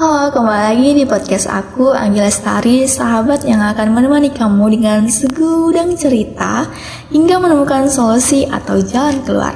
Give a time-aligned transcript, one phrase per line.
[0.00, 5.92] Halo, kembali lagi di podcast aku, Angela Lestari, sahabat yang akan menemani kamu dengan segudang
[5.92, 6.64] cerita
[7.12, 9.52] hingga menemukan solusi atau jalan keluar.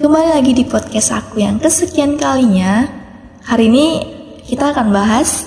[0.00, 2.88] Kembali lagi di podcast aku yang kesekian kalinya.
[3.44, 3.86] Hari ini
[4.48, 5.44] kita akan bahas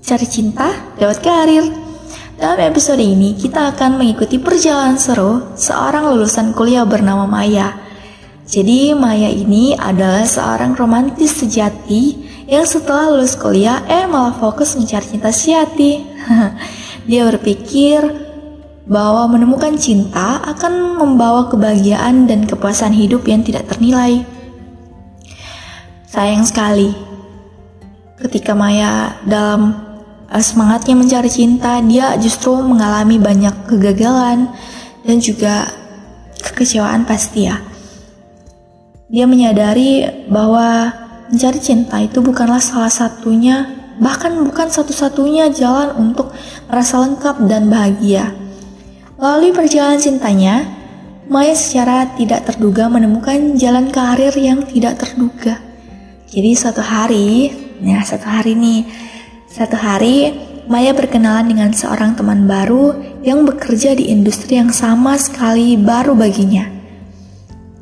[0.00, 1.68] cari cinta lewat karir.
[2.40, 7.76] Dalam episode ini, kita akan mengikuti perjalanan seru seorang lulusan kuliah bernama Maya.
[8.48, 15.06] Jadi, Maya ini adalah seorang romantis sejati yang setelah lulus kuliah eh malah fokus mencari
[15.06, 16.06] cinta sejati.
[17.10, 18.02] Dia berpikir
[18.86, 24.22] bahwa menemukan cinta akan membawa kebahagiaan dan kepuasan hidup yang tidak ternilai.
[26.06, 26.94] Sayang sekali,
[28.22, 29.74] ketika Maya dalam
[30.30, 34.54] eh, semangatnya mencari cinta, dia justru mengalami banyak kegagalan
[35.02, 35.66] dan juga
[36.46, 37.58] kekecewaan pasti ya.
[39.10, 40.90] Dia menyadari bahwa
[41.30, 43.66] mencari cinta itu bukanlah salah satunya,
[43.98, 46.30] bahkan bukan satu-satunya jalan untuk
[46.70, 48.34] merasa lengkap dan bahagia.
[49.16, 50.56] Melalui perjalanan cintanya,
[51.26, 55.58] Maya secara tidak terduga menemukan jalan karir yang tidak terduga.
[56.30, 57.50] Jadi suatu hari,
[57.82, 58.86] ya satu hari nih,
[59.50, 60.30] satu hari
[60.66, 66.66] Maya berkenalan dengan seorang teman baru yang bekerja di industri yang sama sekali baru baginya.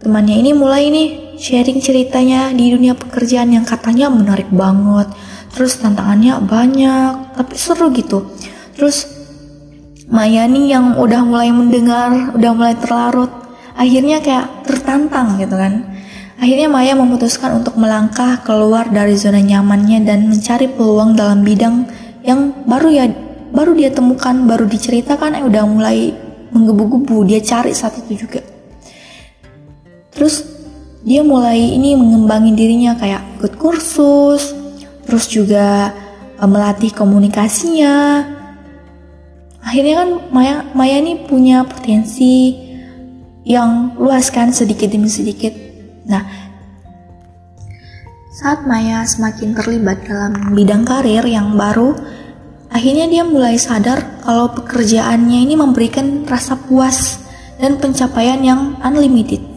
[0.04, 5.12] Temannya ini mulai nih sharing ceritanya di dunia pekerjaan yang katanya menarik banget.
[5.52, 8.32] Terus tantangannya banyak, tapi seru gitu.
[8.72, 9.12] Terus
[10.08, 13.28] Maya nih yang udah mulai mendengar, udah mulai terlarut,
[13.76, 15.84] akhirnya kayak tertantang gitu kan.
[16.40, 21.88] Akhirnya Maya memutuskan untuk melangkah keluar dari zona nyamannya dan mencari peluang dalam bidang
[22.24, 23.04] yang baru ya
[23.54, 26.10] baru dia temukan, baru diceritakan eh udah mulai
[26.52, 28.42] menggebu-gebu, dia cari saat itu juga.
[30.10, 30.53] Terus
[31.04, 34.56] dia mulai ini mengembangin dirinya kayak ikut kursus,
[35.04, 35.92] terus juga
[36.40, 38.24] uh, melatih komunikasinya.
[39.60, 42.56] Akhirnya kan Maya Maya ini punya potensi
[43.44, 45.52] yang luas kan sedikit demi sedikit.
[46.08, 46.24] Nah,
[48.32, 51.92] saat Maya semakin terlibat dalam bidang karir yang baru,
[52.72, 57.20] akhirnya dia mulai sadar kalau pekerjaannya ini memberikan rasa puas
[57.60, 59.53] dan pencapaian yang unlimited.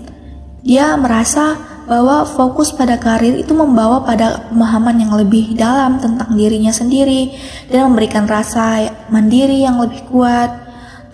[0.68, 1.56] Dia merasa
[1.88, 7.32] bahwa fokus pada karir itu membawa pada pemahaman yang lebih dalam tentang dirinya sendiri
[7.72, 10.52] dan memberikan rasa mandiri yang lebih kuat.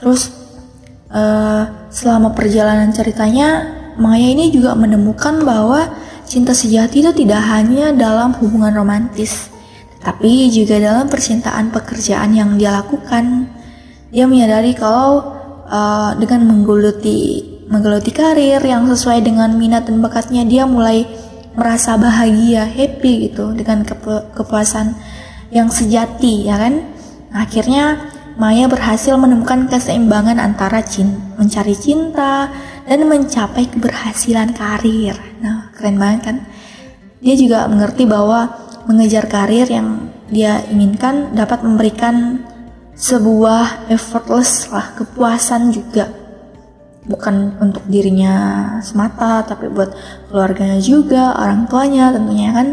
[0.02, 0.34] Terus
[1.13, 5.86] uh, selama perjalanan ceritanya, Maya ini juga menemukan bahwa
[6.25, 9.53] cinta sejati itu tidak hanya dalam hubungan romantis,
[10.02, 13.46] tapi juga dalam percintaan pekerjaan yang dia lakukan.
[14.09, 15.38] Dia menyadari kalau
[15.69, 21.10] uh, dengan menggeluti menggeluti karir yang sesuai dengan minat dan bakatnya dia mulai
[21.58, 24.94] merasa bahagia, happy gitu dengan kepu kepuasan
[25.50, 26.86] yang sejati ya kan.
[27.34, 32.50] Akhirnya Maya berhasil menemukan keseimbangan antara cin mencari cinta
[32.86, 35.14] dan mencapai keberhasilan karir.
[35.38, 36.38] Nah, keren banget kan?
[37.22, 38.50] Dia juga mengerti bahwa
[38.90, 42.42] mengejar karir yang dia inginkan dapat memberikan
[42.98, 46.23] sebuah effortless lah kepuasan juga
[47.03, 48.36] bukan untuk dirinya
[48.80, 49.91] semata tapi buat
[50.31, 52.68] keluarganya juga orang tuanya tentunya kan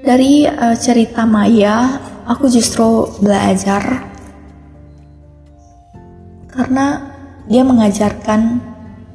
[0.00, 4.08] dari uh, cerita Maya aku justru belajar
[6.48, 7.12] karena
[7.50, 8.70] dia mengajarkan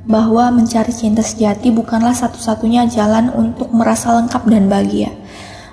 [0.06, 5.12] bahwa mencari cinta sejati bukanlah satu-satunya jalan untuk merasa lengkap dan bahagia.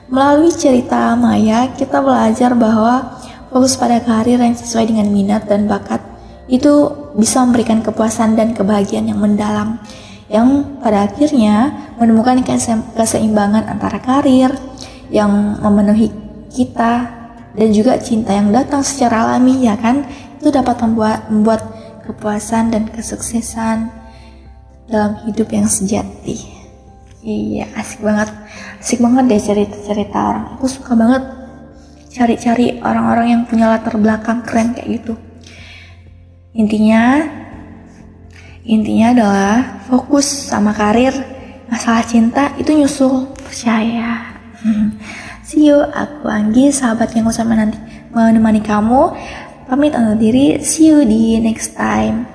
[0.09, 3.21] Melalui cerita Maya, kita belajar bahwa
[3.53, 6.01] fokus pada karir yang sesuai dengan minat dan bakat
[6.51, 9.79] itu bisa memberikan kepuasan dan kebahagiaan yang mendalam
[10.33, 11.71] yang pada akhirnya
[12.01, 12.41] menemukan
[12.97, 14.49] keseimbangan antara karir
[15.13, 16.09] yang memenuhi
[16.49, 17.05] kita
[17.53, 20.09] dan juga cinta yang datang secara alami ya kan?
[20.41, 21.63] Itu dapat membuat membuat
[22.09, 23.93] kepuasan dan kesuksesan
[24.89, 26.49] dalam hidup yang sejati.
[27.21, 28.33] Iya asik banget.
[28.81, 30.45] Asik banget deh cerita-cerita orang.
[30.57, 31.23] Aku suka banget
[32.09, 35.17] cari-cari orang-orang yang punya latar belakang keren kayak gitu
[36.53, 37.25] Intinya,
[38.61, 39.55] intinya adalah
[39.89, 41.17] fokus sama karir,
[41.73, 44.37] masalah cinta itu nyusul, percaya.
[45.41, 47.81] See you, aku Anggi, sahabat yang usah nanti
[48.13, 49.17] menemani kamu.
[49.65, 52.32] Pamit undur diri, see you di next time.